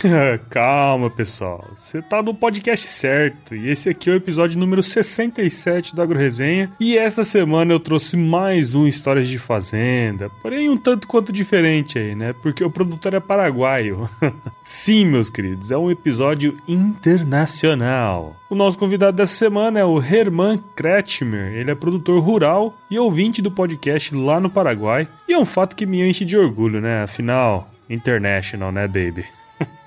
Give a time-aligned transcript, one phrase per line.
[0.48, 1.64] Calma, pessoal.
[1.74, 3.54] Você tá no podcast certo.
[3.54, 6.70] E esse aqui é o episódio número 67 do Agro Resenha.
[6.80, 10.30] E esta semana eu trouxe mais um Histórias de Fazenda.
[10.42, 12.32] Porém, um tanto quanto diferente aí, né?
[12.32, 14.08] Porque o produtor é paraguaio.
[14.64, 18.36] Sim, meus queridos, é um episódio internacional.
[18.48, 21.52] O nosso convidado dessa semana é o Herman Kretschmer.
[21.54, 25.06] Ele é produtor rural e ouvinte do podcast lá no Paraguai.
[25.28, 27.02] E é um fato que me enche de orgulho, né?
[27.02, 29.24] Afinal, international, né, baby?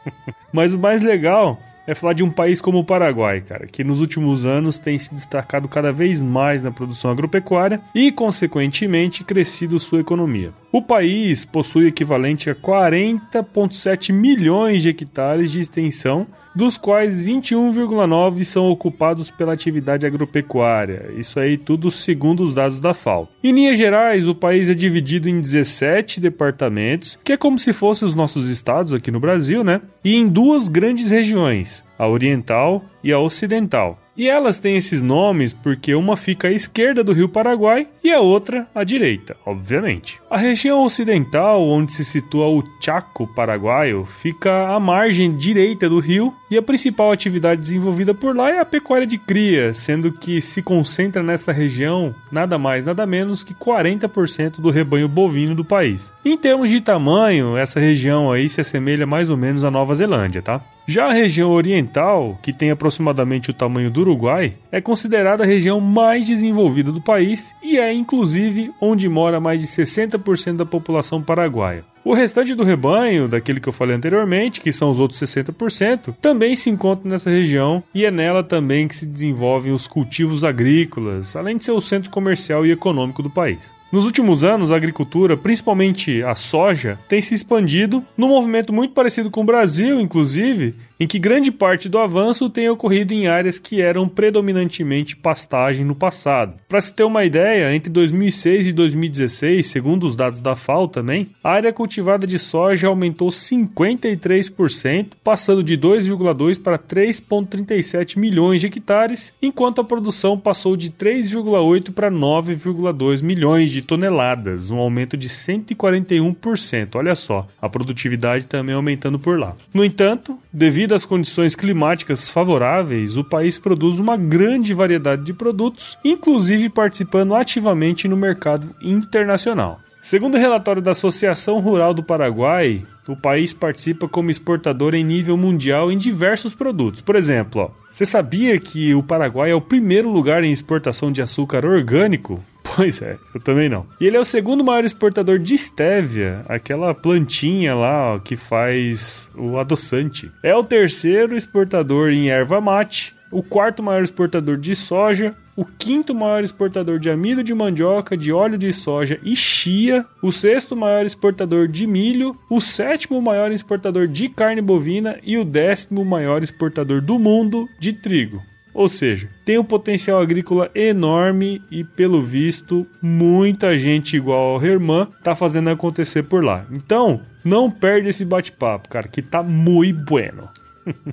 [0.52, 4.00] Mas o mais legal é falar de um país como o Paraguai, cara, que nos
[4.00, 10.00] últimos anos tem se destacado cada vez mais na produção agropecuária e, consequentemente, crescido sua
[10.00, 10.54] economia.
[10.72, 16.26] O país possui equivalente a 40,7 milhões de hectares de extensão,
[16.56, 21.12] dos quais 21,9 são ocupados pela atividade agropecuária.
[21.18, 23.30] Isso aí tudo segundo os dados da FAO.
[23.44, 28.08] Em linhas gerais, o país é dividido em 17 departamentos, que é como se fossem
[28.08, 29.82] os nossos estados aqui no Brasil, né?
[30.04, 34.03] E em duas grandes regiões, a oriental e a ocidental.
[34.16, 38.20] E elas têm esses nomes porque uma fica à esquerda do rio Paraguai e a
[38.20, 40.22] outra à direita, obviamente.
[40.30, 46.34] A região ocidental, onde se situa o Chaco paraguaio, fica à margem direita do rio
[46.52, 50.62] e a principal atividade desenvolvida por lá é a pecuária de cria, sendo que se
[50.62, 56.14] concentra nessa região nada mais nada menos que 40% do rebanho bovino do país.
[56.24, 60.42] Em termos de tamanho, essa região aí se assemelha mais ou menos à Nova Zelândia,
[60.42, 60.62] tá?
[60.86, 65.80] Já a região oriental, que tem aproximadamente o tamanho do Uruguai, é considerada a região
[65.80, 71.86] mais desenvolvida do país e é inclusive onde mora mais de 60% da população paraguaia.
[72.04, 76.54] O restante do rebanho, daquele que eu falei anteriormente, que são os outros 60%, também
[76.54, 81.56] se encontra nessa região e é nela também que se desenvolvem os cultivos agrícolas, além
[81.56, 83.74] de ser o centro comercial e econômico do país.
[83.94, 89.30] Nos últimos anos, a agricultura, principalmente a soja, tem se expandido num movimento muito parecido
[89.30, 93.82] com o Brasil, inclusive, em que grande parte do avanço tem ocorrido em áreas que
[93.82, 96.56] eram predominantemente pastagem no passado.
[96.68, 101.28] Para se ter uma ideia, entre 2006 e 2016, segundo os dados da FAO também,
[101.44, 109.36] a área cultivada de soja aumentou 53%, passando de 2,2 para 3,37 milhões de hectares,
[109.40, 116.96] enquanto a produção passou de 3,8 para 9,2 milhões de toneladas, um aumento de 141%.
[116.96, 119.56] Olha só, a produtividade também aumentando por lá.
[119.74, 125.98] No entanto, devido às condições climáticas favoráveis, o país produz uma grande variedade de produtos,
[126.04, 129.80] inclusive participando ativamente no mercado internacional.
[130.04, 135.38] Segundo o relatório da Associação Rural do Paraguai, o país participa como exportador em nível
[135.38, 137.00] mundial em diversos produtos.
[137.00, 141.22] Por exemplo, ó, você sabia que o Paraguai é o primeiro lugar em exportação de
[141.22, 142.44] açúcar orgânico?
[142.76, 143.86] Pois é, eu também não.
[144.00, 149.30] E ele é o segundo maior exportador de estévia, aquela plantinha lá ó, que faz
[149.36, 150.32] o adoçante.
[150.42, 156.16] É o terceiro exportador em erva mate, o quarto maior exportador de soja, o quinto
[156.16, 161.06] maior exportador de amido de mandioca, de óleo de soja e chia, o sexto maior
[161.06, 167.02] exportador de milho, o sétimo maior exportador de carne bovina e o décimo maior exportador
[167.02, 168.42] do mundo de trigo.
[168.74, 175.08] Ou seja, tem um potencial agrícola enorme e, pelo visto, muita gente igual ao Herman
[175.24, 176.66] tá fazendo acontecer por lá.
[176.72, 180.50] Então, não perde esse bate-papo, cara, que tá muito bueno.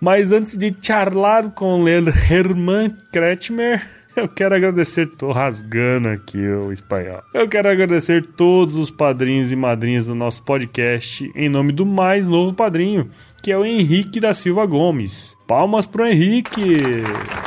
[0.00, 6.70] Mas antes de charlar com o Herman Kretschmer, Eu quero agradecer, tô rasgando aqui o
[6.70, 7.22] espanhol.
[7.32, 12.26] Eu quero agradecer todos os padrinhos e madrinhas do nosso podcast em nome do mais
[12.26, 13.08] novo padrinho,
[13.42, 15.36] que é o Henrique da Silva Gomes.
[15.48, 16.62] Palmas pro Henrique!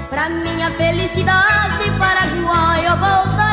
[0.10, 3.45] Pra minha felicidade, Paraguai eu voltarei.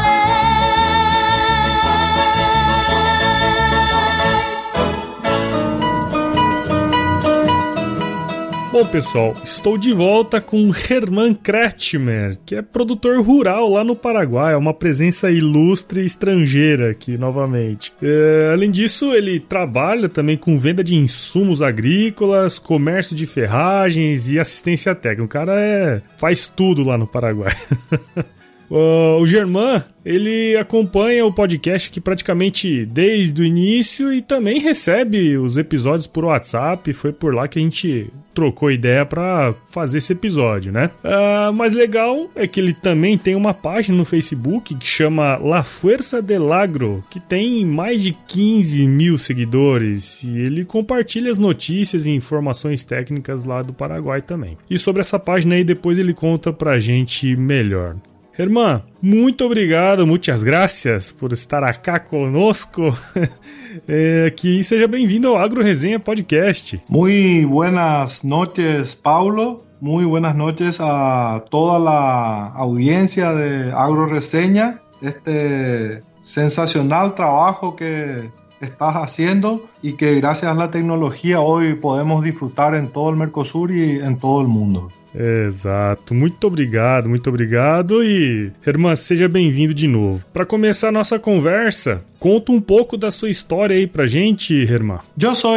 [8.72, 14.54] Bom, pessoal, estou de volta com Herman Kretschmer, que é produtor rural lá no Paraguai,
[14.54, 17.92] é uma presença ilustre estrangeira aqui novamente.
[18.02, 24.40] É, além disso, ele trabalha também com venda de insumos agrícolas, comércio de ferragens e
[24.40, 25.22] assistência técnica.
[25.22, 27.52] O cara é, faz tudo lá no Paraguai.
[28.72, 35.36] Uh, o Germán, ele acompanha o podcast aqui praticamente desde o início e também recebe
[35.36, 36.90] os episódios por WhatsApp.
[36.94, 40.90] Foi por lá que a gente trocou ideia para fazer esse episódio, né?
[41.04, 45.62] Uh, mas legal é que ele também tem uma página no Facebook que chama La
[45.62, 52.06] Fuerza del Agro, que tem mais de 15 mil seguidores e ele compartilha as notícias
[52.06, 54.56] e informações técnicas lá do Paraguai também.
[54.70, 57.96] E sobre essa página aí depois ele conta pra gente melhor.
[58.38, 62.96] Hermán, muito obrigado, muitas gracias por estar aqui conosco.
[63.86, 66.80] é, que seja bem-vindo ao Agro Resenha Podcast.
[66.88, 69.66] Muy buenas noches, Paulo.
[69.82, 74.80] Muy buenas noches a toda la audiencia de Agro Reseña.
[75.02, 78.30] Este sensacional trabajo que
[78.62, 83.72] estás haciendo y que gracias a la tecnología hoy podemos disfrutar en todo el Mercosur
[83.72, 84.88] y en todo el mundo.
[85.14, 86.14] Exato.
[86.14, 88.02] Muito obrigado, muito obrigado.
[88.02, 90.24] E, irmã, seja bem-vindo de novo.
[90.32, 95.00] Para começar a nossa conversa, conta um pouco da sua história aí pra gente, irmã.
[95.20, 95.56] Eu sou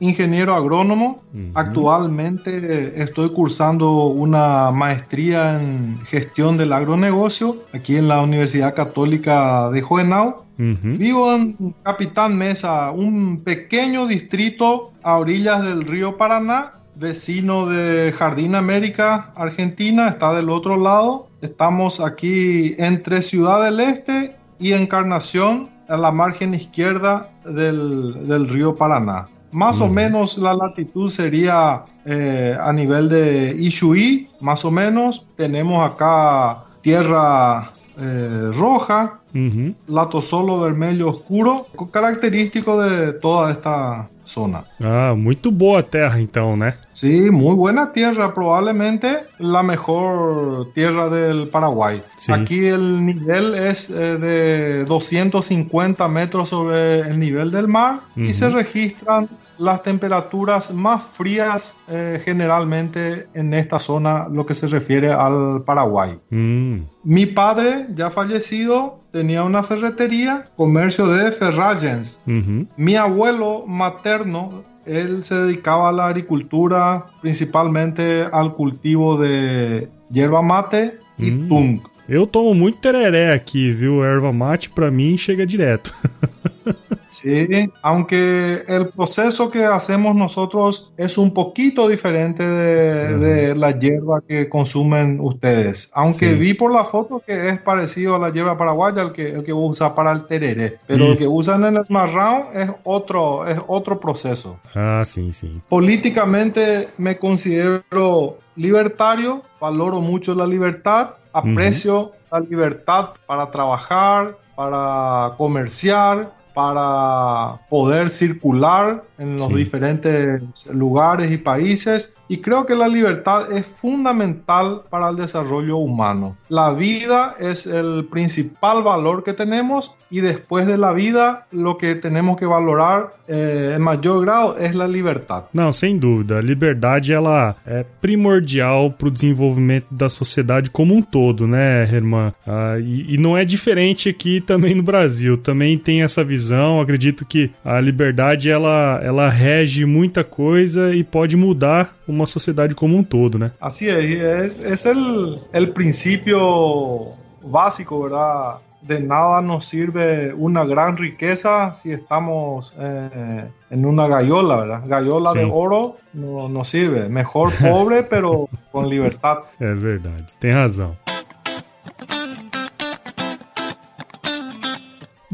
[0.00, 1.22] engenheiro agrônomo.
[1.34, 1.50] Uhum.
[1.54, 2.50] Actualmente
[2.96, 10.46] estou cursando uma maestria em gestão do agronegócio aqui na Universidade Católica de Juvenal.
[10.56, 10.96] Uhum.
[10.96, 18.54] Vivo en Capitán Mesa, un pequeño distrito a orillas del río Paraná vecino de Jardín
[18.54, 21.28] América, Argentina, está del otro lado.
[21.40, 29.28] Estamos aquí entre Ciudad del Este y Encarnación, a la margen izquierda del, río Paraná.
[29.52, 35.26] Más o menos la latitud sería eh, a nivel de Ishuí, más o menos.
[35.36, 39.74] Tenemos acá tierra eh, roja, Uhum.
[39.88, 44.64] latosolo vermelho oscuro, característico de toda esta zona.
[44.80, 46.74] Ah, muito boa a terra então, né?
[46.90, 52.02] Sí, muy buena tierra, probablemente la mejor tierra del Paraguay.
[52.16, 52.32] Sí.
[52.32, 58.48] Aquí el nivel es eh, de 250 metros sobre el nivel del mar y se
[58.48, 59.28] registran
[59.58, 66.18] las temperaturas más frías eh, generalmente en esta zona, lo que se refiere al Paraguay.
[66.30, 66.86] Hum.
[67.04, 72.20] Mi padre, ya fallecido, tenía una ferretería, comercio de ferragens.
[72.26, 72.66] Uhum.
[72.76, 80.98] Mi abuelo materno, él se dedicaba a la agricultura, principalmente al cultivo de yerba mate
[81.16, 81.48] y Mm.
[81.48, 81.80] tung.
[82.08, 84.04] Eu tomo muito tereré aqui, viu?
[84.04, 85.94] Erva mate pra mim chega direto.
[87.14, 94.20] Sí, aunque el proceso que hacemos nosotros es un poquito diferente de, de la hierba
[94.26, 95.90] que consumen ustedes.
[95.94, 96.34] Aunque Sí.
[96.34, 99.52] vi por la foto que es parecido a la hierba paraguaya, el que, el que
[99.52, 100.78] usa para el tereré.
[100.86, 101.10] Pero Mm.
[101.12, 104.58] el que usan en el marrón es otro, es otro proceso.
[104.74, 105.60] Ah, sim, sim.
[105.68, 116.32] Políticamente me considero libertario, valoro mucho la libertad, aprecio la libertad para trabajar, para comerciar,
[116.54, 119.54] para poder circular en los Sí.
[119.54, 120.42] diferentes
[120.72, 122.14] lugares y países.
[122.26, 126.36] Y creo que la libertad es fundamental para el desarrollo humano.
[126.48, 131.94] La vida es el principal valor que tenemos y después de la vida lo que
[131.96, 135.44] tenemos que valorar eh, en mayor grado es la libertad.
[135.52, 136.36] Não, sem dúvida.
[136.38, 142.32] A liberdade ela é primordial para o desenvolvimento da sociedade como um todo, né, Herman?
[142.46, 145.36] Ah, e, e não é diferente aqui também no Brasil.
[145.36, 146.43] Também tem essa visão.
[146.80, 152.96] Acredito que a liberdade ela, ela rege muita coisa e pode mudar uma sociedade como
[152.96, 153.50] um todo, né?
[153.60, 158.58] Así es, y es, es el, el principio básico, ¿verdad?
[158.82, 164.82] De nada nos sirve una gran riqueza si estamos eh, en una gallola, ¿verdad?
[164.86, 165.38] Gallola Sí.
[165.38, 167.08] de oro no nos sirve.
[167.08, 169.38] Mejor pobre, pero con libertad.
[169.58, 170.26] É verdade.
[170.38, 170.94] Tem razão.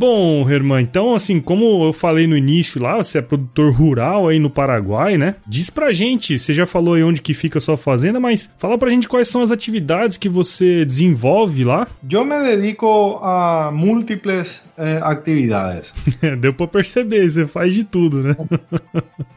[0.00, 4.38] Bom, Herman, então assim, como eu falei no início lá, você é produtor rural aí
[4.38, 5.34] no Paraguai, né?
[5.46, 8.78] Diz pra gente, você já falou aí onde que fica a sua fazenda, mas fala
[8.78, 11.86] pra gente quais são as atividades que você desenvolve lá.
[12.10, 15.92] Yo me dedico a múltiples eh, actividades.
[16.40, 18.34] Deu pra perceber, você faz de tudo, né?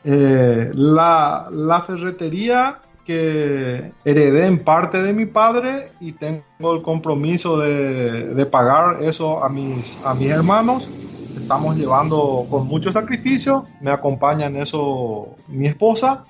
[0.05, 7.59] Eh, la, la ferretería que heredé en parte de mi padre y tengo el compromiso
[7.59, 10.91] de, de pagar eso a mis, a mis hermanos.
[11.35, 16.25] Estamos llevando con mucho sacrificio, me acompaña en eso mi esposa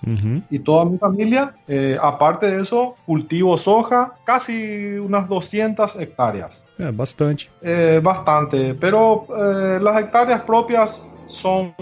[0.50, 1.54] y toda mi familia.
[1.68, 6.66] Eh, aparte de eso, cultivo soja, casi unas 200 hectáreas.
[6.80, 7.50] É, bastante.
[7.62, 11.74] Eh, bastante, pero eh, las hectáreas propias son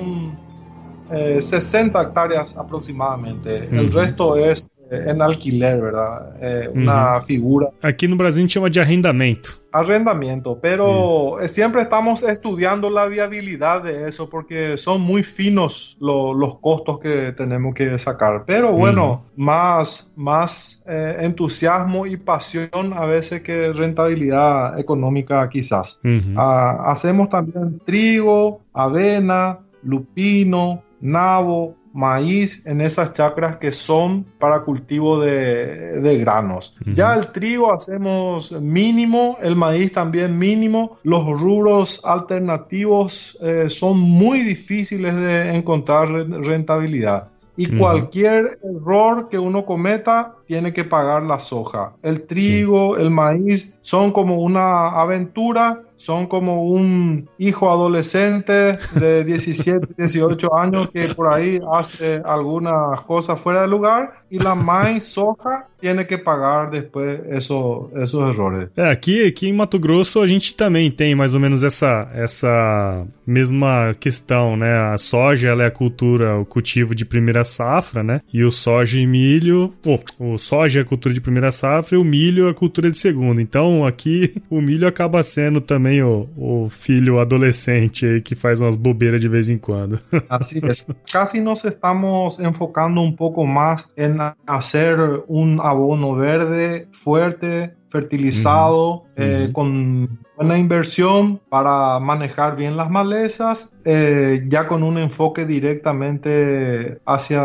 [1.11, 3.67] eh, 60 hectáreas aproximadamente.
[3.71, 3.97] El Ujú.
[3.97, 6.35] resto es eh, en alquiler, ¿verdad?
[6.41, 7.69] Eh, una figura.
[7.81, 9.49] Aqui no Brasil chama de arrendamento.
[9.73, 16.33] Arrendamiento, pero eh, siempre estamos estudiando la viabilidad de eso porque son muy finos lo-
[16.33, 18.43] los costos que tenemos que sacar.
[18.45, 26.01] Pero bueno, más, más eh, entusiasmo y pasión a veces que rentabilidad económica quizás.
[26.03, 26.35] Uhum.
[26.37, 35.19] Ah, hacemos también trigo, avena, lupino, nabo, maíz en esas chacras que son para cultivo
[35.19, 36.75] de, de granos.
[36.93, 40.97] Ya el trigo hacemos mínimo, el maíz también mínimo.
[41.03, 47.27] Los rubros alternativos eh, son muy difíciles de encontrar re- rentabilidad.
[47.57, 51.93] Y cualquier error que uno cometa tiene que pagar la soja.
[52.01, 59.87] El trigo, el maíz son como una aventura, son como un hijo adolescente de 17,
[59.97, 65.67] 18 años que por ahí hace algunas cosas fuera de lugar y la maíz, soja,
[65.79, 68.69] tiene que pagar después eso- esos errores.
[68.77, 73.05] É, aqui, aqui em Mato Grosso a gente também tem mais ou menos essa, essa
[73.27, 74.73] mesma questão, né?
[74.93, 78.21] A soja ela é a cultura, o cultivo de primeira safra, né?
[78.33, 79.73] E o soja e milho,
[80.19, 82.97] o soja é a cultura de primeira safra e o milho é a cultura de
[82.97, 83.41] segunda.
[83.41, 88.75] Então aqui o milho acaba sendo também o, o filho adolescente aí que faz umas
[88.75, 89.99] bobeiras de vez em quando.
[90.29, 90.87] Así es.
[91.11, 99.49] Casi nos estamos enfocando un poco más en hacer un abono verde fuerte, fertilizado, eh,
[99.51, 107.41] con buena inversión para manejar bien las malezas, eh, ya con un enfoque directamente hacia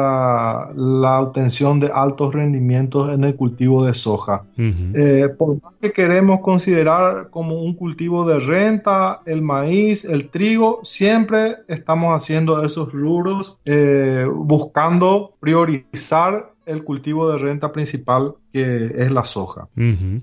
[0.74, 4.44] la obtención de altos rendimientos en el cultivo de soja.
[4.56, 10.80] Eh, por más que queremos considerar como un cultivo de renta, el maíz, el trigo,
[10.82, 13.60] siempre estamos haciendo esos rubros
[14.26, 19.68] buscando priorizar el cultivo de renta principal que es la soja.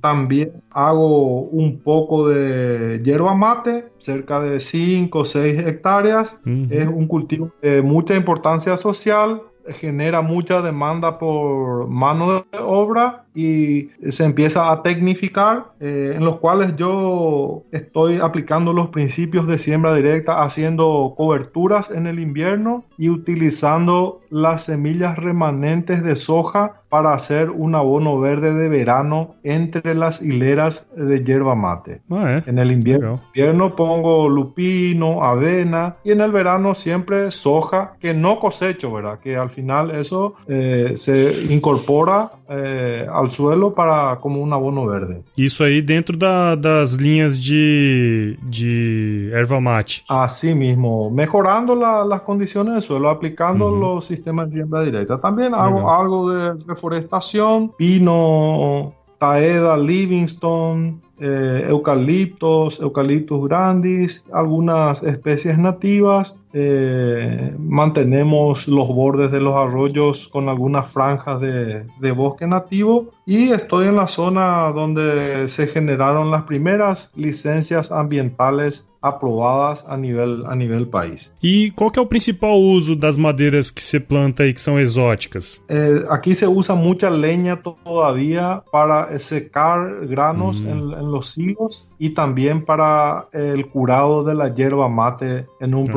[0.01, 6.41] También hago un poco de hierba mate, cerca de 5 o 6 hectáreas.
[6.69, 13.89] Es un cultivo de mucha importancia social, genera mucha demanda por mano de obra y
[14.09, 19.93] se empieza a tecnificar, eh, en los cuales yo estoy aplicando los principios de siembra
[19.93, 27.49] directa, haciendo coberturas en el invierno y utilizando las semillas remanentes de soja para hacer
[27.49, 32.01] un abono verde de verano entre las hileras de hierba mate.
[32.45, 38.39] En el invierno, invierno pongo lupino, avena y en el verano siempre soja que no
[38.39, 39.19] cosecho, ¿verdad?
[39.19, 45.23] Que al final eso eh, se incorpora eh, al suelo para como un abono verde.
[45.37, 50.03] Isso aí dentro da, das linhas de, de erva mate.
[50.07, 55.19] Así mismo, mejorando la, las condiciones del suelo, aplicando los sistemas de siembra directa.
[55.19, 66.37] También hago algo de reforestación, pino, taeda, Livingston, eh, eucaliptos, eucaliptus grandis, algunas especies nativas.
[66.53, 73.51] Eh, mantenemos los bordes de los arroyos con algunas franjas de, de, bosque nativo y
[73.51, 80.55] estoy en la zona donde se generaron las primeras licencias ambientales aprovadas a nível, a
[80.55, 81.33] nível país.
[81.43, 84.79] E qual que é o principal uso das madeiras que se planta e que são
[84.79, 85.61] exóticas?
[85.67, 90.69] Eh, aqui se usa muita lenha todavía para secar granos mm.
[90.69, 95.85] en, en, los silos y también para el curado de la hierba mate en un
[95.89, 95.91] ah,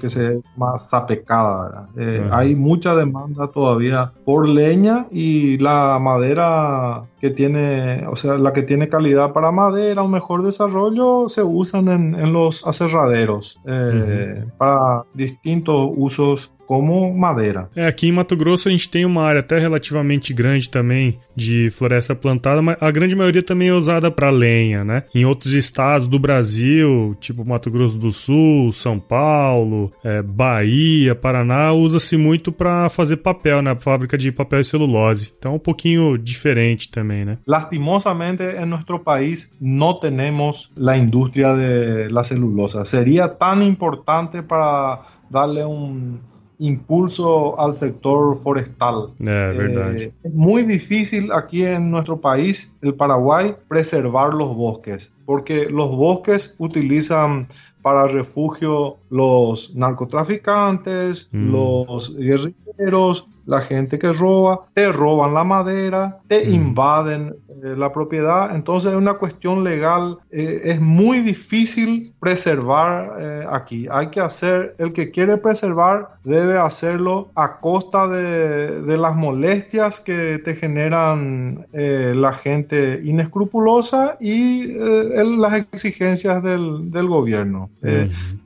[0.00, 1.88] que se llama zapecada.
[1.96, 8.52] Eh, hay mucha demanda todavía por leña y la madera que tiene, o sea, la
[8.52, 14.44] que tiene calidad para madera, un mejor desarrollo, se usan en, en los aserraderos eh,
[14.58, 17.68] para distintos usos como madeira.
[17.74, 21.70] É, aqui em Mato Grosso a gente tem uma área até relativamente grande também de
[21.70, 25.04] floresta plantada, mas a grande maioria também é usada para lenha, né?
[25.14, 31.72] Em outros estados do Brasil, tipo Mato Grosso do Sul, São Paulo, é, Bahia, Paraná,
[31.72, 33.74] usa-se muito para fazer papel, né?
[33.78, 35.32] Fábrica de papel e celulose.
[35.38, 37.38] Então é um pouquinho diferente também, né?
[37.46, 42.84] Lastimosamente, em nosso país não temos a indústria de la celulosa.
[42.84, 46.18] Seria tão importante para darle um
[46.58, 49.12] impulso al sector forestal.
[49.20, 55.90] Eh, es muy difícil aquí en nuestro país, el Paraguay, preservar los bosques, porque los
[55.90, 57.48] bosques utilizan
[57.82, 61.50] para refugio los narcotraficantes, mm.
[61.50, 66.54] los guerrilleros, la gente que roba, te roban la madera, te mm.
[66.54, 68.54] invaden eh, la propiedad.
[68.54, 73.86] Entonces es una cuestión legal, eh, es muy difícil preservar eh, aquí.
[73.90, 80.00] Hay que hacer, el que quiere preservar debe hacerlo a costa de, de las molestias
[80.00, 87.70] que te generan la gente inescrupulosa y las exigencias del, del gobierno.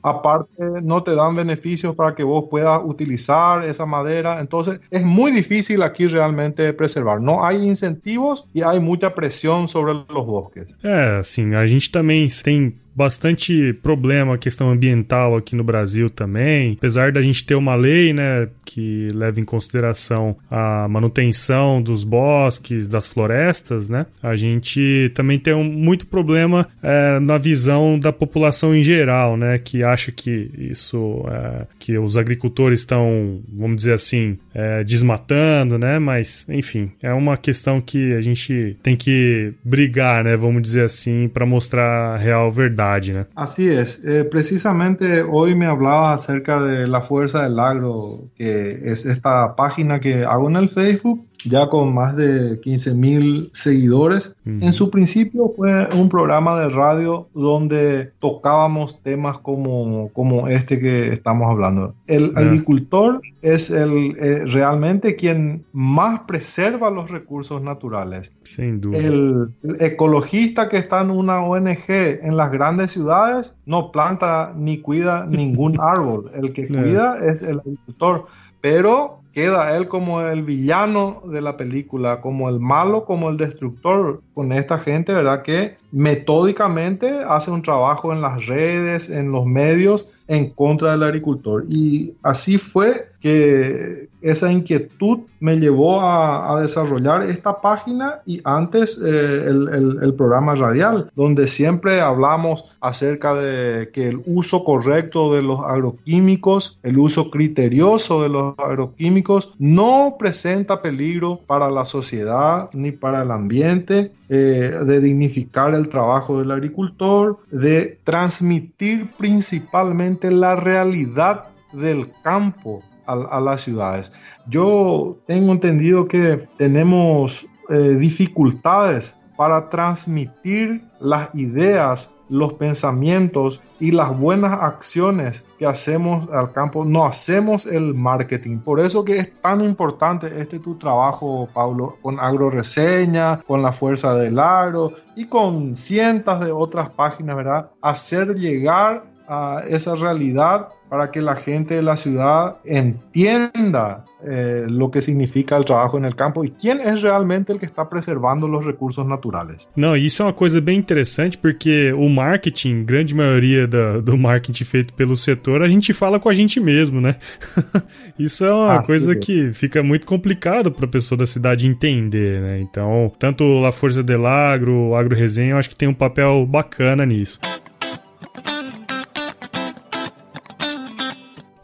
[0.01, 4.39] Aparte, no te dan beneficios para que vos puedas utilizar esa madera.
[4.39, 7.21] Entonces, es muy difícil aquí realmente preservar.
[7.21, 10.77] No hay incentivos y hay mucha presión sobre los bosques.
[10.83, 16.73] É, assim, a gente também tem bastante problema questão ambiental aqui no Brasil também.
[16.77, 22.87] Apesar da gente ter uma lei, né, que leva em consideração a manutenção dos bosques,
[22.87, 28.75] das florestas, né, a gente também tem um, muito problema é, na visão da população
[28.75, 34.37] em geral, né, que acha que isso, é, que os agricultores estão, vamos dizer assim,
[34.53, 40.35] é, desmatando, né, mas enfim, é uma questão que a gente tem que brigar, né,
[40.35, 42.88] vamos dizer assim, para mostrar a real verdade.
[43.35, 44.03] Así es.
[44.05, 49.99] Eh, precisamente hoy me hablaba acerca de la fuerza del agro, que es esta página
[49.99, 54.35] que hago en el Facebook ya con más de 15 mil seguidores.
[54.45, 61.09] En su principio fue un programa de radio donde tocábamos temas como, como este que
[61.09, 61.95] estamos hablando.
[62.07, 68.33] El agricultor es el, eh, realmente quien más preserva los recursos naturales.
[68.43, 68.97] Sin duda.
[68.97, 75.25] El, ecologista que está en una ONG en las grandes ciudades no planta ni cuida
[75.25, 76.31] ningún árbol.
[76.33, 78.25] El que cuida es el agricultor.
[78.61, 84.21] Pero queda él como el villano de la película, como el malo, como el destructor
[84.33, 85.43] con esta gente, ¿verdad?
[85.43, 91.65] Que metódicamente hace un trabajo en las redes, en los medios, en contra del agricultor.
[91.67, 99.45] Y así fue que esa inquietud me llevó a, desarrollar esta página y antes eh,
[99.47, 106.77] el, programa radial, donde siempre hablamos acerca de que el uso correcto de los agroquímicos,
[106.83, 113.31] el uso criterioso de los agroquímicos, no presenta peligro para la sociedad ni para el
[113.31, 122.81] ambiente, eh, de dignificar el trabajo del agricultor, de transmitir principalmente la realidad del campo
[123.05, 124.13] a, las ciudades.
[124.47, 134.19] Yo tengo entendido que tenemos eh, dificultades para transmitir las ideas, los pensamientos y las
[134.19, 136.83] buenas acciones que hacemos al campo.
[136.83, 138.57] No hacemos el marketing.
[138.57, 144.13] Por eso que es tan importante este tu trabajo, Pablo, con agroreseña, con la fuerza
[144.13, 147.71] del agro y con cientos de otras páginas, ¿verdad?
[147.81, 154.89] Hacer llegar a esa realidad para que la gente de la ciudad entienda eh, lo
[154.89, 158.47] que significa el trabajo en el campo e quién é realmente o que está preservando
[158.47, 159.69] os recursos naturais.
[159.75, 164.63] Não, isso é uma coisa bem interessante porque o marketing, grande maioria da, do marketing
[164.63, 167.17] feito pelo setor, a gente fala com a gente mesmo, né?
[168.17, 169.19] isso é uma ah, coisa sim.
[169.19, 172.59] que fica muito complicado para a pessoa da cidade entender, né?
[172.61, 176.47] Então, tanto a Força del Agro, o Agro Resenha, eu acho que tem um papel
[176.47, 177.39] bacana nisso.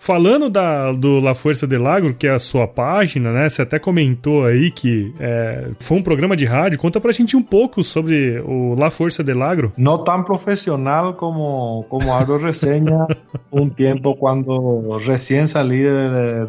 [0.06, 3.50] Falando da, do La Força del Agro, que é a sua página, né?
[3.50, 6.78] Você até comentou aí que é, foi um programa de rádio.
[6.78, 9.74] Conta pra gente um pouco sobre o La Força del Agro.
[9.76, 13.08] Não tão profissional como, como Agro Resenha,
[13.52, 15.84] um tempo quando recém saí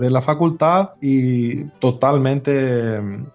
[0.00, 2.50] la faculdade e totalmente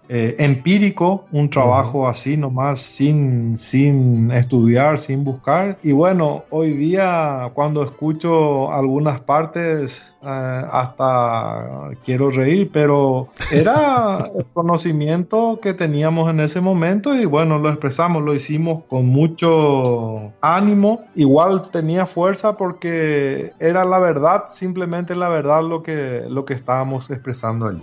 [0.08, 5.76] eh, empírico, um trabalho assim nomás, sem, sem estudar, sem buscar.
[5.82, 8.28] E bueno, hoje dia, quando escuto
[8.70, 17.16] algumas partes Eh, hasta quiero reír, pero era el conocimiento que teníamos en ese momento
[17.16, 23.98] y bueno, lo expresamos, lo hicimos con mucho ánimo, igual tenía fuerza porque era la
[23.98, 27.82] verdad, simplemente la verdad lo que, lo que estábamos expresando allí.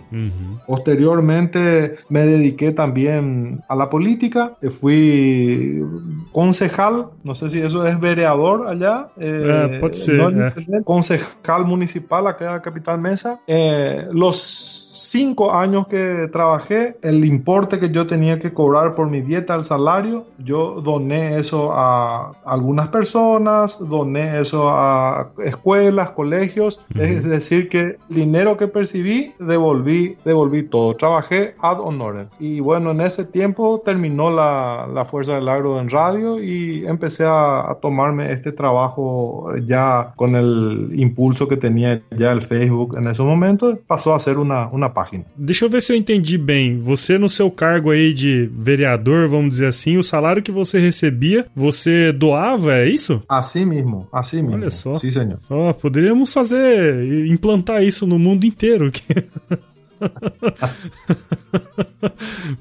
[0.65, 5.83] Posteriormente me dediqué también a la política, fui
[6.31, 10.81] concejal, no sé si eso es vereador allá, eh, eh.
[10.85, 17.91] concejal municipal a cada capitán Mesa, eh, los cinco años que trabajé, el importe que
[17.91, 23.77] yo tenía que cobrar por mi dieta, el salario, yo doné eso a algunas personas,
[23.79, 30.95] doné eso a escuelas, colegios, es decir, que el dinero que percibí, devolví, devolví todo.
[30.95, 32.27] Trabajé ad honorem.
[32.39, 37.25] Y bueno, en ese tiempo terminó la, la Fuerza del Agro en radio y empecé
[37.25, 43.07] a, a, tomarme este trabajo ya con el impulso que tenía ya el Facebook en
[43.07, 45.25] ese momento, pasó a ser una, una página.
[45.35, 46.77] Deixa eu ver se eu entendi bem.
[46.77, 51.47] Você, no seu cargo aí de vereador, vamos dizer assim, o salário que você recebia,
[51.55, 53.23] você doava, é isso?
[53.27, 54.57] Assim mesmo, assim mesmo.
[54.57, 54.95] Olha só.
[54.97, 55.39] Sim, senhor.
[55.49, 58.91] Oh, poderíamos fazer, implantar isso no mundo inteiro.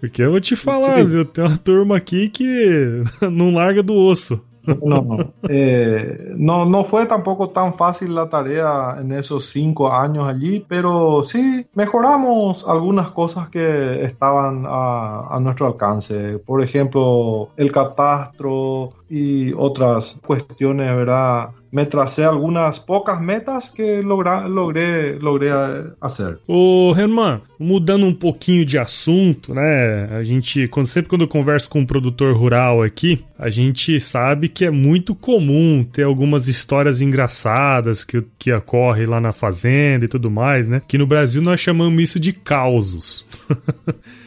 [0.00, 1.04] Porque eu vou te falar, Sim.
[1.04, 1.24] viu?
[1.24, 4.42] Tem uma turma aqui que não larga do osso.
[4.82, 10.64] No, eh, no, no fue tampoco tan fácil la tarea en esos cinco años allí,
[10.68, 16.38] pero sí mejoramos algunas cosas que estaban a, a nuestro alcance.
[16.38, 21.50] Por ejemplo, el catastro y otras cuestiones, ¿verdad?
[21.72, 25.50] Me tracei algumas poucas metas que logra, logrei, logrei
[26.00, 26.38] fazer.
[26.46, 30.04] Ô, Herman, mudando um pouquinho de assunto, né?
[30.16, 34.48] A gente, quando, sempre quando eu converso com um produtor rural aqui, a gente sabe
[34.48, 40.08] que é muito comum ter algumas histórias engraçadas que, que ocorrem lá na fazenda e
[40.08, 40.80] tudo mais, né?
[40.86, 43.24] Que no Brasil nós chamamos isso de causos.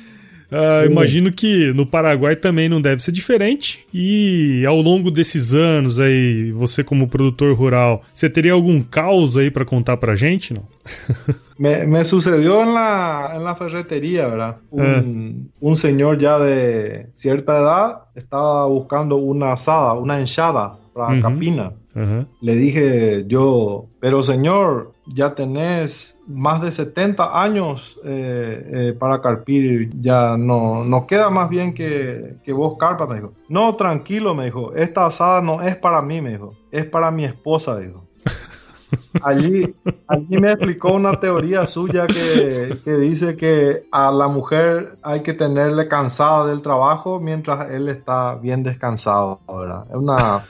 [0.51, 3.85] Uh, imagino que no Paraguai também não deve ser diferente.
[3.93, 9.49] E ao longo desses anos aí, você como produtor rural, você teria algum caos aí
[9.49, 10.63] para contar pra gente, não?
[11.57, 14.57] me, me sucedió en la, en la ferretería, ¿verdad?
[14.69, 15.69] Un, uh.
[15.69, 21.21] un señor ya de cierta edad estaba buscando una asada, una enchada para uh -huh.
[21.21, 21.73] capina.
[21.93, 29.89] Le dije yo, pero señor, ya tenés más de 70 años eh, eh, para carpir,
[29.93, 33.33] ya no, no queda más bien que, que vos carpa, me dijo.
[33.49, 37.25] No, tranquilo, me dijo, esta asada no es para mí, me dijo, es para mi
[37.25, 38.05] esposa, dijo.
[39.23, 39.73] Allí,
[40.07, 45.33] allí me explicó una teoría suya que, que, dice que a la mujer hay que
[45.33, 49.85] tenerle cansada del trabajo mientras él está bien descansado, ¿verdad?
[49.89, 50.41] Es una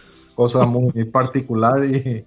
[0.42, 2.26] cosa muy particular y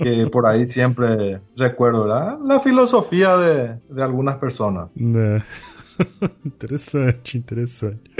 [0.00, 2.38] que por ahí siempre recuerdo, ¿verdad?
[2.44, 4.90] La filosofía de, de algunas personas.
[6.44, 8.10] interessante, interessante.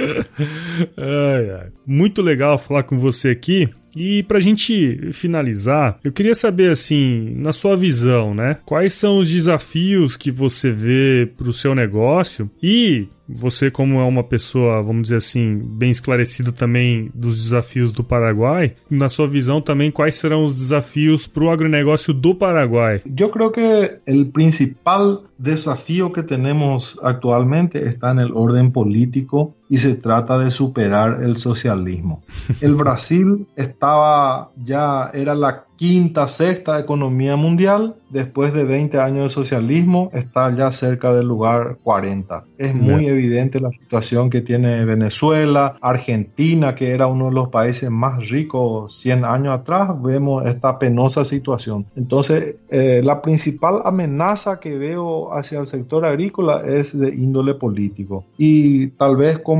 [0.96, 1.68] Ai, ai.
[1.86, 3.70] Muito legal falar com você aqui.
[3.96, 8.58] E para a gente finalizar, eu queria saber assim, na sua visão, né?
[8.66, 14.04] Quais são os desafios que você vê para o seu negócio e você, como é
[14.04, 19.60] uma pessoa, vamos dizer assim, bem esclarecido também dos desafios do Paraguai, na sua visão
[19.60, 23.02] também, quais serão os desafios para o agronegócio do Paraguai?
[23.18, 29.94] Eu creio que o principal desafío que temos atualmente está no ordem político y se
[29.94, 32.22] trata de superar el socialismo.
[32.60, 39.28] El Brasil estaba ya, era la quinta, sexta economía mundial, después de 20 años de
[39.28, 42.44] socialismo, está ya cerca del lugar 40.
[42.58, 47.90] Es muy evidente la situación que tiene Venezuela, Argentina, que era uno de los países
[47.90, 51.86] más ricos 100 años atrás, vemos esta penosa situación.
[51.94, 58.24] Entonces, eh, la principal amenaza que veo hacia el sector agrícola es de índole político.
[58.36, 59.57] Y tal vez como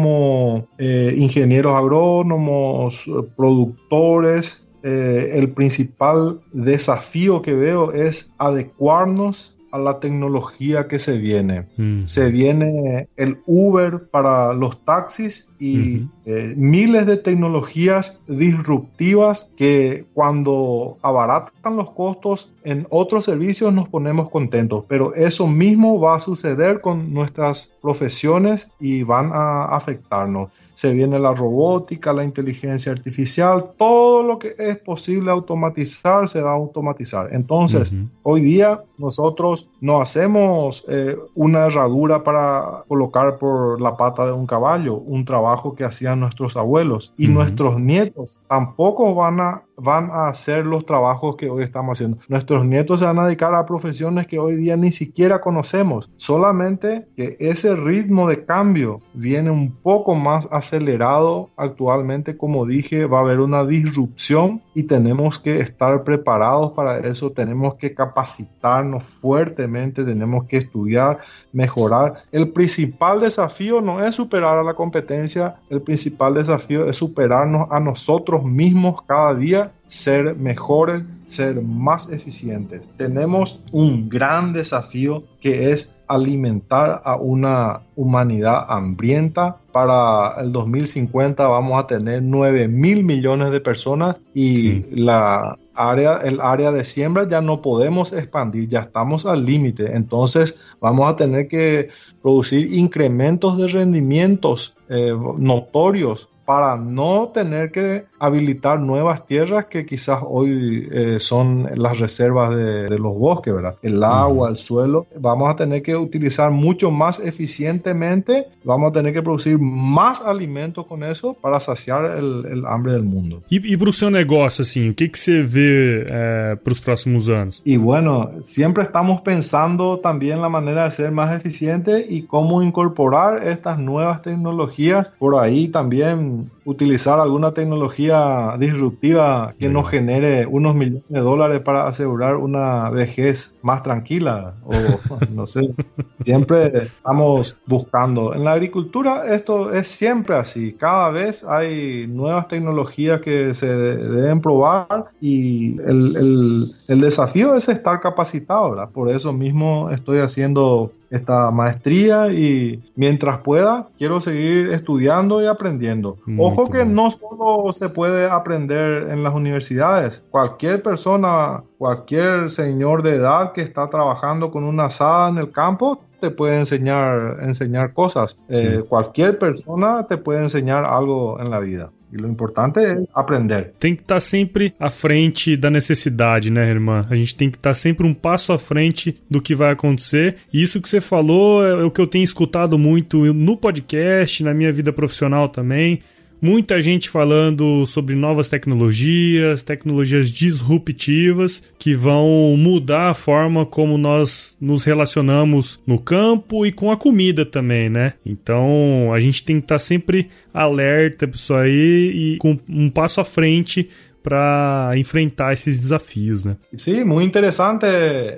[0.79, 3.05] eh, ingenieros agrónomos,
[3.37, 11.67] productores, eh, el principal desafío que veo es adecuarnos a la tecnología que se viene.
[11.77, 12.07] Mm.
[12.07, 20.99] Se viene el Uber para los taxis y eh, miles de tecnologías disruptivas que cuando
[21.03, 24.85] abaratan los costos en otros servicios nos ponemos contentos.
[24.89, 31.19] Pero eso mismo va a suceder con nuestras profesiones y van a afectarnos se viene
[31.19, 37.31] la robótica, la inteligencia artificial, todo lo que es posible automatizar se va a automatizar.
[37.33, 37.93] Entonces,
[38.23, 44.47] hoy día nosotros no hacemos eh, una herradura para colocar por la pata de un
[44.47, 50.29] caballo, un trabajo que hacían nuestros abuelos y nuestros nietos tampoco van a van a
[50.29, 52.19] hacer los trabajos que hoy estamos haciendo.
[52.29, 56.11] Nuestros nietos se van a dedicar a profesiones que hoy día ni siquiera conocemos.
[56.17, 62.37] Solamente que ese ritmo de cambio viene un poco más acelerado actualmente.
[62.37, 67.31] Como dije, va a haber una disrupción y tenemos que estar preparados para eso.
[67.31, 71.19] Tenemos que capacitarnos fuertemente, tenemos que estudiar,
[71.53, 72.25] mejorar.
[72.33, 77.79] El principal desafío no es superar a la competencia, el principal desafío es superarnos a
[77.81, 82.89] nosotros mismos cada día ser mejores, ser más eficientes.
[82.97, 89.59] Tenemos un gran desafío que es alimentar a una humanidad hambrienta.
[89.73, 96.41] Para el 2050 vamos a tener 9 mil millones de personas y la área, el
[96.41, 99.95] área de siembra ya no podemos expandir, ya estamos al límite.
[99.97, 101.91] Entonces vamos a tener que
[102.23, 110.21] producir incrementos de rendimientos eh, notorios para no tener que habilitar nuevas tierras que quizás
[110.27, 113.77] hoy eh, son las reservas de, los bosques, ¿verdad?
[113.83, 119.13] El agua, el suelo, vamos a tener que utilizar mucho más eficientemente, vamos a tener
[119.13, 123.43] que producir más alimentos con eso para saciar el, hambre del mundo.
[123.51, 127.61] ¿Y para su negocio, assim, qué que, se ve eh, para los próximos años?
[127.63, 133.47] Y bueno, siempre estamos pensando también la manera de ser más eficiente y cómo incorporar
[133.47, 140.75] estas nuevas tecnologías por ahí también and utilizar alguna tecnología disruptiva que nos genere unos
[140.75, 144.75] millones de dólares para asegurar una vejez más tranquila o
[145.35, 145.75] no sé,
[146.21, 148.35] siempre estamos buscando.
[148.35, 154.43] En la agricultura esto es siempre así, cada vez hay nuevas tecnologías que se deben
[154.43, 158.91] probar y el, el, el desafío es estar capacitado, ¿verdad?
[158.91, 166.19] Por eso mismo estoy haciendo esta maestría y mientras pueda quiero seguir estudiando y aprendiendo.
[166.67, 173.53] Que no solo se puede aprender en las universidades, cualquier persona, cualquier señor de edad
[173.53, 178.39] que está trabajando con una asada en el campo te puede enseñar, enseñar cosas.
[178.49, 181.93] Eh, cualquier persona te puede enseñar algo en la vida.
[182.11, 183.75] E o importante é aprender.
[183.79, 187.07] Tem que estar tá sempre à frente da necessidade, né, irmã?
[187.11, 190.37] A gente tem que estar tá sempre um passo à frente do que vai acontecer.
[190.51, 194.55] E isso que você falou é o que eu tenho escutado muito no podcast, na
[194.55, 196.01] minha vida profissional também
[196.41, 204.57] muita gente falando sobre novas tecnologias, tecnologias disruptivas que vão mudar a forma como nós
[204.61, 208.15] nos relacionamos no campo e com a comida também, né?
[208.25, 213.25] Então a gente tem que estar sempre alerta, pessoal, aí e com um passo à
[213.25, 213.89] frente
[214.23, 216.57] para enfrentar esses desafios, né?
[216.77, 217.87] Sí, muy interesante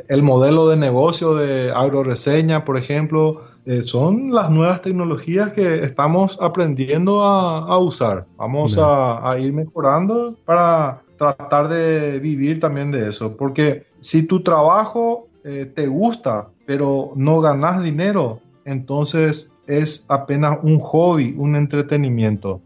[0.09, 6.39] el modelo de negocio de AgroReseña, por ejemplo, eh, son las nuevas tecnologías que estamos
[6.41, 8.27] aprendiendo a, a usar.
[8.37, 14.43] Vamos a, a, ir mejorando para tratar de vivir también de eso, porque si tu
[14.43, 22.61] trabajo eh, te gusta, pero no ganas dinero, entonces es apenas un hobby, un entretenimiento.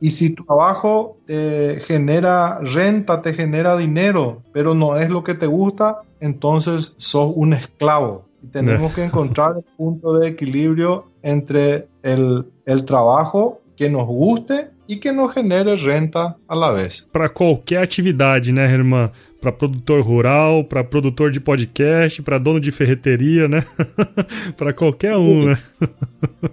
[0.00, 5.34] Y si tu trabajo te genera renta, te genera dinero, pero no es lo que
[5.34, 8.29] te gusta, entonces sos un esclavo.
[8.42, 14.70] Y tenemos que encontrar el punto de equilibrio entre el, el trabajo que nos guste
[14.88, 17.06] e que nos genere renta a la vez.
[17.12, 19.10] Para qualquer atividade, né, irmã?
[19.40, 23.64] Para produtor rural, para produtor de podcast, para dono de ferreteria, né?
[24.56, 25.58] para qualquer um, né?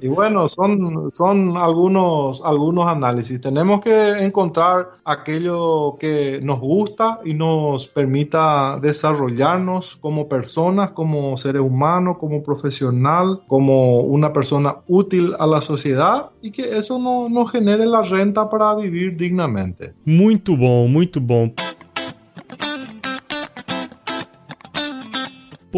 [0.01, 3.41] y bueno, son, son algunos, algunos análisis.
[3.41, 11.61] Tenemos que encontrar aquello que nos gusta y nos permita desarrollarnos como personas, como seres
[11.61, 17.51] humanos, como profesional, como una persona útil a la sociedad y que eso no, nos
[17.51, 19.93] genere la renta para vivir dignamente.
[20.05, 21.53] Muito bom, muito bom.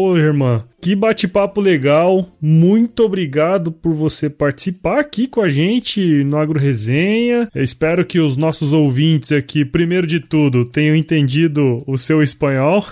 [0.02, 2.26] Pô, irmã, que bate-papo legal.
[2.40, 7.50] Muito obrigado por você participar aqui com a gente no Agro Resenha.
[7.54, 12.82] Eu espero que os nossos ouvintes aqui, primeiro de tudo, tenham entendido o seu espanhol.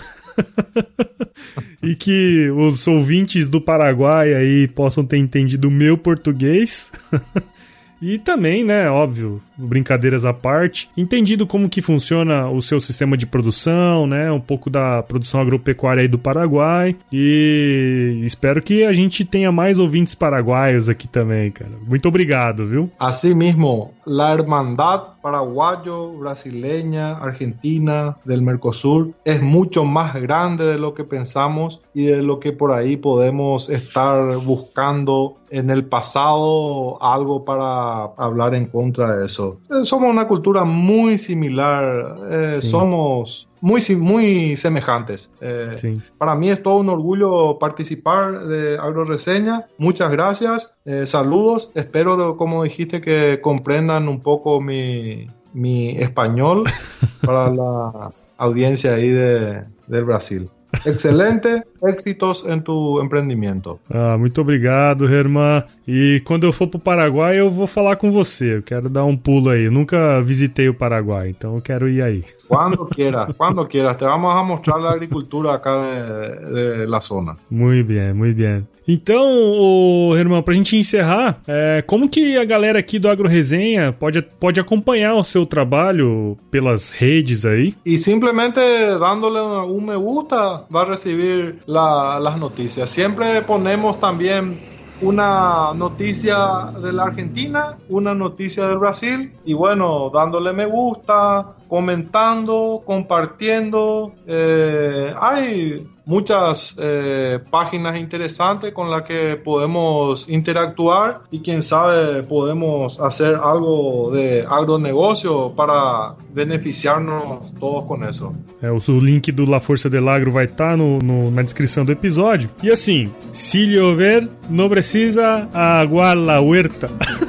[1.81, 6.91] e que os ouvintes do Paraguai aí possam ter entendido o meu português.
[8.01, 13.25] E também, né, óbvio, brincadeiras à parte, entendido como que funciona o seu sistema de
[13.25, 19.25] produção, né, um pouco da produção agropecuária aí do Paraguai e espero que a gente
[19.25, 21.71] tenha mais ouvintes paraguaios aqui também, cara.
[21.87, 22.89] Muito obrigado, viu?
[22.99, 30.93] Assim mesmo, la hermandad paraguayo, brasileña, argentina, del Mercosur es mucho más grande de lo
[30.93, 37.43] que pensamos y de lo que por ahí podemos estar buscando en el pasado algo
[37.43, 39.48] para hablar en contra de eso.
[39.69, 42.67] Eh, somos una cultura muy similar, eh, sí.
[42.67, 45.29] somos muy, muy semejantes.
[45.41, 45.97] Eh, sí.
[46.17, 49.67] Para mí es todo un orgullo participar de AgroReseña.
[49.77, 51.71] Muchas gracias, saludos.
[51.75, 56.65] Espero, como dijiste, que comprendan un poco mi, mi español
[57.25, 60.49] para la audiencia ahí de, del Brasil.
[60.85, 63.79] Excelente, éxitos em tu empreendimento.
[63.89, 65.63] Ah, muito obrigado, Herman.
[65.87, 68.57] E quando eu for pro Paraguai, eu vou falar com você.
[68.57, 69.65] Eu quero dar um pulo aí.
[69.65, 72.23] Eu nunca visitei o Paraguai, então eu quero ir aí.
[72.47, 73.95] Quando quieras, quando quieras.
[73.97, 77.37] Te vamos a mostrar a agricultura acá de, de la zona.
[77.49, 78.67] Muito bem, muito bem.
[78.91, 83.93] Então, ô, Herman, pra gente encerrar, é, como que a galera aqui do Agro Resenha
[83.93, 87.75] pode, pode acompanhar o seu trabalho pelas redes aí?
[87.85, 88.59] E simplesmente
[88.99, 89.39] dándole
[89.71, 92.89] um me gusta, vai receber la, las noticias.
[92.89, 94.57] Siempre ponemos también
[95.01, 102.81] una noticia de la Argentina, una noticia del Brasil y bueno, dándole me gusta, comentando,
[102.83, 104.13] compartiendo.
[104.25, 112.99] Eh, hay muchas eh, páginas interesantes con las que podemos interactuar y quién sabe podemos
[112.99, 118.33] hacer algo de agronegocio para beneficiarnos todos com isso.
[118.59, 121.91] É, o link do La Força del Agro vai estar no, no, na descrição do
[121.91, 122.49] episódio.
[122.63, 126.89] E assim, se llover, não precisa aguar la huerta.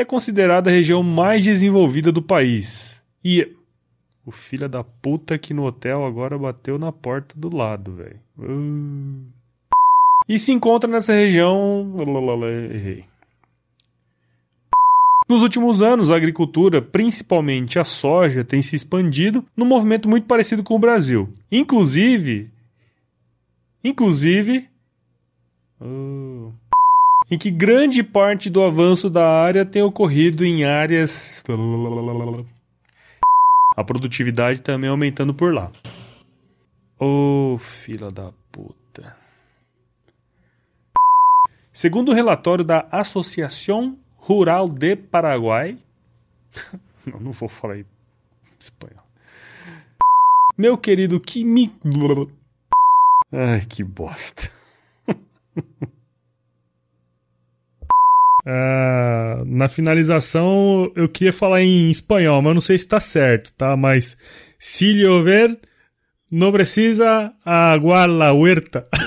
[0.00, 3.02] é considerada a região mais desenvolvida do país.
[3.24, 3.56] E
[4.24, 8.20] o filho da puta aqui no hotel agora bateu na porta do lado, velho.
[8.38, 9.26] Uh...
[10.28, 11.96] E se encontra nessa região.
[12.72, 13.04] Errei.
[15.28, 20.62] Nos últimos anos, a agricultura, principalmente a soja, tem se expandido num movimento muito parecido
[20.62, 21.28] com o Brasil.
[21.50, 22.50] Inclusive.
[23.82, 24.68] Inclusive.
[25.80, 26.27] Uh
[27.30, 31.42] em que grande parte do avanço da área tem ocorrido em áreas.
[33.76, 35.70] A produtividade também aumentando por lá.
[36.98, 39.16] Ô oh, fila da puta.
[41.72, 45.78] Segundo o relatório da Associação Rural de Paraguai.
[47.06, 47.84] não, não vou falar em
[48.58, 49.04] espanhol.
[50.56, 51.72] Meu querido Kimi.
[53.30, 54.50] Ai, que bosta.
[58.48, 63.76] Uh, na finalização, eu queria falar em espanhol, mas não sei se está certo, tá?
[63.76, 64.16] Mas
[64.58, 65.56] Si llover,
[66.32, 68.88] no precisa aguar la huerta.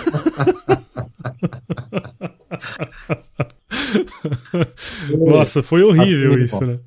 [5.18, 6.80] Nossa, foi horrível assim, isso, né?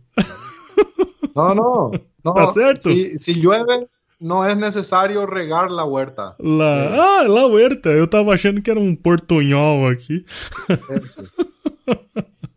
[1.36, 1.90] Não, não.
[2.24, 2.82] não tá certo?
[2.82, 3.86] Se, se llueve,
[4.20, 6.36] não é necessário regar la huerta.
[6.38, 7.18] La...
[7.18, 7.90] Ah, la huerta.
[7.90, 10.24] Eu tava achando que era um portunhol aqui.
[10.70, 11.00] É,